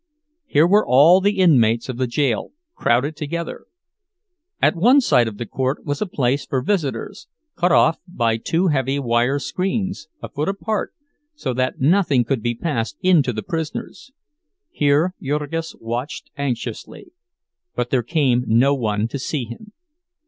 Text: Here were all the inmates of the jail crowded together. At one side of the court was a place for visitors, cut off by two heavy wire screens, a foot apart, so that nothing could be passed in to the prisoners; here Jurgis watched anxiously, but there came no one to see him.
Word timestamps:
Here 0.47 0.65
were 0.65 0.83
all 0.83 1.21
the 1.21 1.37
inmates 1.37 1.87
of 1.87 1.97
the 1.97 2.07
jail 2.07 2.53
crowded 2.73 3.15
together. 3.15 3.67
At 4.59 4.75
one 4.75 4.99
side 4.99 5.27
of 5.27 5.37
the 5.37 5.45
court 5.45 5.85
was 5.85 6.01
a 6.01 6.07
place 6.07 6.43
for 6.43 6.63
visitors, 6.63 7.27
cut 7.55 7.71
off 7.71 7.99
by 8.07 8.37
two 8.37 8.69
heavy 8.69 8.97
wire 8.97 9.37
screens, 9.37 10.07
a 10.19 10.27
foot 10.27 10.49
apart, 10.49 10.91
so 11.35 11.53
that 11.53 11.79
nothing 11.81 12.23
could 12.25 12.41
be 12.41 12.55
passed 12.55 12.97
in 13.03 13.21
to 13.21 13.31
the 13.31 13.43
prisoners; 13.43 14.11
here 14.71 15.13
Jurgis 15.21 15.75
watched 15.79 16.31
anxiously, 16.35 17.11
but 17.75 17.91
there 17.91 18.01
came 18.01 18.43
no 18.47 18.73
one 18.73 19.07
to 19.07 19.19
see 19.19 19.43
him. 19.45 19.71